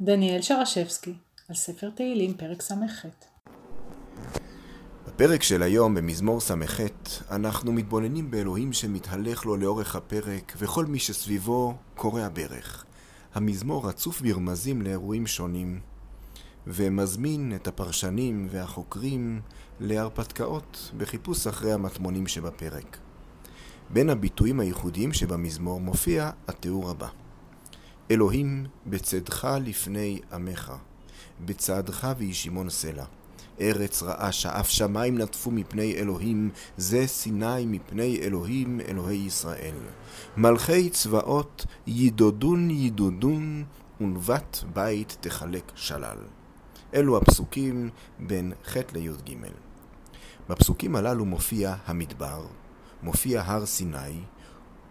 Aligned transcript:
דניאל 0.00 0.42
שרשבסקי, 0.42 1.14
על 1.48 1.56
ספר 1.56 1.90
תהילים, 1.90 2.34
פרק 2.34 2.62
ס"ח. 2.62 3.06
בפרק 5.06 5.42
של 5.42 5.62
היום, 5.62 5.94
במזמור 5.94 6.40
ס"ח, 6.40 6.80
אנחנו 7.30 7.72
מתבוננים 7.72 8.30
באלוהים 8.30 8.72
שמתהלך 8.72 9.46
לו 9.46 9.56
לאורך 9.56 9.96
הפרק, 9.96 10.52
וכל 10.58 10.86
מי 10.86 10.98
שסביבו 10.98 11.74
קורע 11.94 12.28
ברך. 12.28 12.84
המזמור 13.34 13.88
רצוף 13.88 14.20
ברמזים 14.20 14.82
לאירועים 14.82 15.26
שונים, 15.26 15.80
ומזמין 16.66 17.52
את 17.54 17.68
הפרשנים 17.68 18.48
והחוקרים 18.50 19.40
להרפתקאות 19.80 20.90
בחיפוש 20.96 21.46
אחרי 21.46 21.72
המטמונים 21.72 22.26
שבפרק. 22.26 22.98
בין 23.90 24.10
הביטויים 24.10 24.60
הייחודיים 24.60 25.12
שבמזמור 25.12 25.80
מופיע 25.80 26.30
התיאור 26.48 26.90
הבא: 26.90 27.08
אלוהים 28.10 28.66
בצדך 28.86 29.48
לפני 29.64 30.20
עמך, 30.32 30.72
בצעדך 31.44 32.12
וישימון 32.18 32.70
סלע. 32.70 33.04
ארץ 33.60 34.02
רעה 34.02 34.32
שאף 34.32 34.68
שמיים 34.68 35.18
נטפו 35.18 35.50
מפני 35.50 35.94
אלוהים, 35.94 36.50
זה 36.76 37.06
סיני 37.06 37.66
מפני 37.66 38.18
אלוהים, 38.22 38.80
אלוהי 38.80 39.16
ישראל. 39.16 39.74
מלכי 40.36 40.90
צבאות 40.90 41.66
ידודון 41.86 42.70
ידודון, 42.70 43.64
ונבט 44.00 44.58
בית 44.72 45.16
תחלק 45.20 45.72
שלל. 45.74 46.18
אלו 46.94 47.16
הפסוקים 47.16 47.90
בין 48.18 48.52
ח' 48.64 48.76
לי"ג. 48.94 49.34
בפסוקים 50.48 50.96
הללו 50.96 51.24
מופיע 51.24 51.74
המדבר, 51.86 52.46
מופיע 53.02 53.42
הר 53.42 53.66
סיני, 53.66 54.20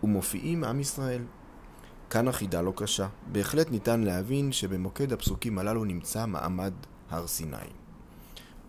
ומופיעים 0.03 0.63
עם 0.63 0.79
ישראל. 0.79 1.21
כאן 2.09 2.27
החידה 2.27 2.61
לא 2.61 2.73
קשה. 2.75 3.07
בהחלט 3.31 3.71
ניתן 3.71 4.01
להבין 4.01 4.51
שבמוקד 4.51 5.13
הפסוקים 5.13 5.59
הללו 5.59 5.85
נמצא 5.85 6.25
מעמד 6.25 6.73
הר 7.09 7.27
סיני. 7.27 7.57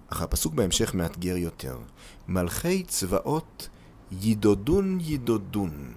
אך 0.09 0.23
הפסוק 0.23 0.55
בהמשך 0.55 0.95
מאתגר 0.95 1.37
יותר. 1.37 1.79
מלכי 2.29 2.83
צבאות 2.83 3.69
ידודון 4.13 4.99
ידודון. 5.01 5.93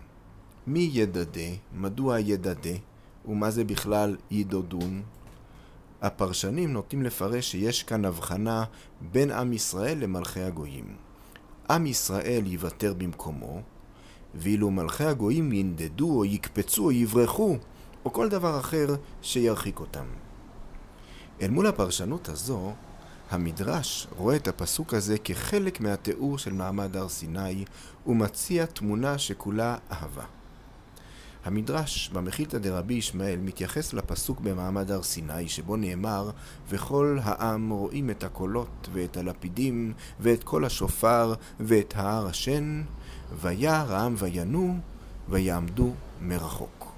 מי 0.67 0.89
ידדה? 0.93 1.49
מדוע 1.73 2.19
ידדה? 2.19 2.75
ומה 3.25 3.51
זה 3.51 3.63
בכלל 3.63 4.17
ידודון? 4.31 5.03
הפרשנים 6.01 6.73
נוטים 6.73 7.03
לפרש 7.03 7.51
שיש 7.51 7.83
כאן 7.83 8.05
הבחנה 8.05 8.63
בין 9.11 9.31
עם 9.31 9.53
ישראל 9.53 9.97
למלכי 9.97 10.41
הגויים. 10.41 10.95
עם 11.69 11.85
ישראל 11.85 12.43
יוותר 12.45 12.93
במקומו, 12.93 13.61
ואילו 14.35 14.71
מלכי 14.71 15.03
הגויים 15.03 15.53
ינדדו 15.53 16.17
או 16.17 16.25
יקפצו 16.25 16.83
או 16.83 16.91
יברחו, 16.91 17.57
או 18.05 18.13
כל 18.13 18.29
דבר 18.29 18.59
אחר 18.59 18.95
שירחיק 19.21 19.79
אותם. 19.79 20.05
אל 21.41 21.49
מול 21.49 21.67
הפרשנות 21.67 22.29
הזו, 22.29 22.73
המדרש 23.29 24.07
רואה 24.17 24.35
את 24.35 24.47
הפסוק 24.47 24.93
הזה 24.93 25.17
כחלק 25.17 25.81
מהתיאור 25.81 26.37
של 26.37 26.53
מעמד 26.53 26.97
הר 26.97 27.09
סיני, 27.09 27.65
ומציע 28.07 28.65
תמונה 28.65 29.17
שכולה 29.17 29.77
אהבה. 29.91 30.25
המדרש 31.45 32.09
במחילתא 32.13 32.57
דרבי 32.57 32.93
ישמעאל 32.93 33.39
מתייחס 33.39 33.93
לפסוק 33.93 34.39
במעמד 34.39 34.91
הר 34.91 35.03
סיני, 35.03 35.49
שבו 35.49 35.75
נאמר, 35.75 36.29
וכל 36.69 37.17
העם 37.23 37.69
רואים 37.69 38.09
את 38.09 38.23
הקולות 38.23 38.89
ואת 38.93 39.17
הלפידים 39.17 39.93
ואת 40.19 40.43
קול 40.43 40.65
השופר 40.65 41.33
ואת 41.59 41.93
ההר 41.95 42.27
השן, 42.27 42.83
וירא 43.41 43.95
העם 43.95 44.15
וינו, 44.17 44.79
ויעמדו 45.29 45.93
מרחוק. 46.21 46.91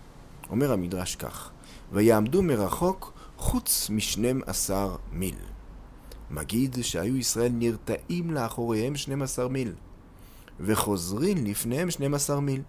אומר 0.49 0.71
המדרש 0.71 1.15
כך, 1.15 1.49
ויעמדו 1.91 2.43
מרחוק 2.43 3.13
חוץ 3.37 3.89
משנים 3.89 4.41
עשר 4.45 4.95
מיל. 5.11 5.35
מגיד 6.31 6.77
שהיו 6.81 7.17
ישראל 7.17 7.51
נרתעים 7.51 8.31
לאחוריהם 8.31 8.95
שנים 8.95 9.21
עשר 9.21 9.47
מיל, 9.47 9.73
וחוזרים 10.59 11.45
לפניהם 11.45 11.91
שנים 11.91 12.13
עשר 12.13 12.39
מיל. 12.39 12.61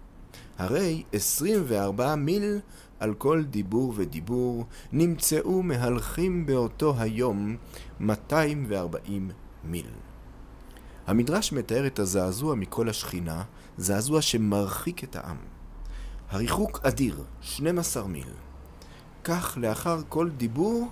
הרי 0.57 1.03
עשרים 1.13 1.63
וארבעה 1.67 2.15
מיל 2.15 2.59
על 2.99 3.13
כל 3.13 3.43
דיבור 3.43 3.93
ודיבור 3.95 4.65
נמצאו 4.91 5.63
מהלכים 5.63 6.45
באותו 6.45 6.93
היום 6.97 7.55
מאתיים 7.99 8.65
וארבעים 8.67 9.31
מיל. 9.63 9.87
המדרש 11.07 11.53
מתאר 11.53 11.87
את 11.87 11.99
הזעזוע 11.99 12.55
מכל 12.55 12.89
השכינה, 12.89 13.43
זעזוע 13.77 14.21
שמרחיק 14.21 15.03
את 15.03 15.15
העם. 15.15 15.37
הריחוק 16.29 16.79
אדיר, 16.83 17.23
12 17.41 18.07
מיל. 18.07 18.27
כך 19.23 19.57
לאחר 19.61 20.01
כל 20.09 20.29
דיבור 20.29 20.87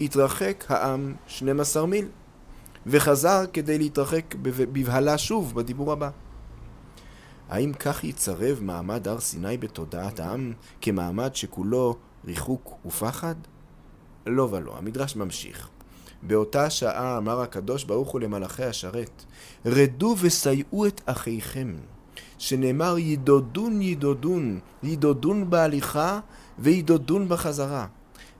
התרחק 0.00 0.64
העם 0.68 1.14
12 1.26 1.86
מיל, 1.86 2.08
וחזר 2.86 3.44
כדי 3.52 3.78
להתרחק 3.78 4.34
בבהלה 4.42 5.18
שוב 5.18 5.54
בדיבור 5.54 5.92
הבא. 5.92 6.10
האם 7.48 7.72
כך 7.72 8.04
יצרב 8.04 8.58
מעמד 8.60 9.08
הר 9.08 9.20
סיני 9.20 9.56
בתודעת 9.56 10.20
העם 10.20 10.52
כמעמד 10.80 11.34
שכולו 11.34 11.96
ריחוק 12.24 12.78
ופחד? 12.86 13.34
לא 14.26 14.48
ולא, 14.50 14.78
המדרש 14.78 15.16
ממשיך. 15.16 15.68
באותה 16.22 16.70
שעה 16.70 17.18
אמר 17.18 17.40
הקדוש 17.40 17.84
ברוך 17.84 18.10
הוא 18.10 18.20
למלאכי 18.20 18.64
השרת, 18.64 19.24
רדו 19.66 20.16
וסייעו 20.20 20.86
את 20.86 21.00
אחיכם, 21.06 21.76
שנאמר 22.38 22.98
ידודון 22.98 23.82
ידודון, 23.82 24.60
ידודון 24.82 25.50
בהליכה 25.50 26.20
וידודון 26.58 27.28
בחזרה. 27.28 27.86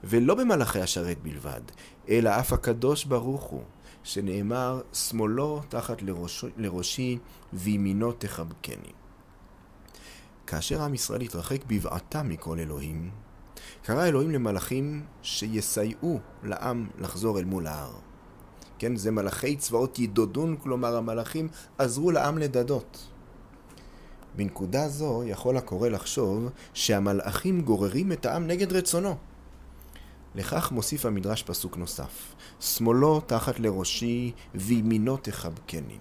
ולא 0.03 0.35
במלאכי 0.35 0.81
השרת 0.81 1.17
בלבד, 1.23 1.61
אלא 2.09 2.29
אף 2.29 2.53
הקדוש 2.53 3.05
ברוך 3.05 3.43
הוא, 3.43 3.63
שנאמר 4.03 4.81
שמאלו 4.93 5.61
תחת 5.69 6.01
לראש, 6.01 6.45
לראשי 6.57 7.17
וימינו 7.53 8.11
תחבקני. 8.11 8.98
כאשר 10.49 10.81
עם 10.81 10.93
ישראל 10.93 11.21
התרחק 11.21 11.63
בבעתה 11.67 12.23
מכל 12.23 12.59
אלוהים, 12.59 13.11
קרא 13.83 14.05
אלוהים 14.05 14.31
למלאכים 14.31 15.05
שיסייעו 15.21 16.19
לעם 16.43 16.89
לחזור 16.99 17.39
אל 17.39 17.45
מול 17.45 17.67
ההר. 17.67 17.93
כן, 18.79 18.95
זה 18.95 19.11
מלאכי 19.11 19.55
צבאות 19.55 19.99
ידודון, 19.99 20.55
כלומר 20.55 20.95
המלאכים 20.95 21.47
עזרו 21.77 22.11
לעם 22.11 22.37
לדדות. 22.37 23.07
בנקודה 24.35 24.89
זו 24.89 25.23
יכול 25.25 25.57
הקורא 25.57 25.89
לחשוב 25.89 26.49
שהמלאכים 26.73 27.61
גוררים 27.61 28.11
את 28.11 28.25
העם 28.25 28.47
נגד 28.47 28.73
רצונו. 28.73 29.15
לכך 30.35 30.71
מוסיף 30.71 31.05
המדרש 31.05 31.43
פסוק 31.43 31.77
נוסף: 31.77 32.35
שמאלו 32.59 33.19
תחת 33.19 33.59
לראשי 33.59 34.31
וימינו 34.55 35.17
תחבקני. 35.17 35.97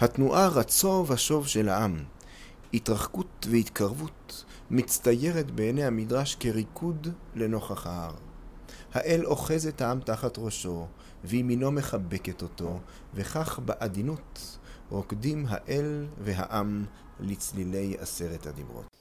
התנועה 0.00 0.48
רצו 0.48 1.04
ושוב 1.08 1.46
של 1.46 1.68
העם, 1.68 2.04
התרחקות 2.74 3.23
והתקרבות, 3.50 4.44
מצטיירת 4.70 5.50
בעיני 5.50 5.84
המדרש 5.84 6.34
כריקוד 6.34 7.08
לנוכח 7.34 7.86
ההר. 7.86 8.14
האל 8.92 9.26
אוחז 9.26 9.66
את 9.66 9.80
העם 9.80 10.00
תחת 10.00 10.38
ראשו, 10.38 10.86
וימינו 11.24 11.70
מחבקת 11.72 12.42
אותו, 12.42 12.80
וכך 13.14 13.58
בעדינות 13.64 14.58
רוקדים 14.90 15.46
האל 15.48 16.06
והעם 16.18 16.84
לצלילי 17.20 17.96
עשרת 17.98 18.46
הדיברות. 18.46 18.93